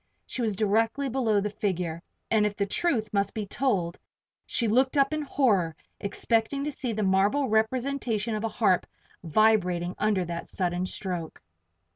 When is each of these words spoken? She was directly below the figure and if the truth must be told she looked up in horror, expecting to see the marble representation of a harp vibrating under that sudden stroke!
She 0.25 0.41
was 0.41 0.55
directly 0.55 1.09
below 1.09 1.39
the 1.41 1.51
figure 1.51 2.01
and 2.31 2.43
if 2.43 2.55
the 2.55 2.65
truth 2.65 3.13
must 3.13 3.35
be 3.35 3.45
told 3.45 3.99
she 4.47 4.67
looked 4.67 4.97
up 4.97 5.13
in 5.13 5.21
horror, 5.21 5.75
expecting 5.99 6.63
to 6.63 6.71
see 6.71 6.91
the 6.91 7.03
marble 7.03 7.47
representation 7.47 8.33
of 8.33 8.43
a 8.43 8.47
harp 8.49 8.87
vibrating 9.23 9.93
under 9.99 10.25
that 10.25 10.47
sudden 10.47 10.87
stroke! 10.87 11.39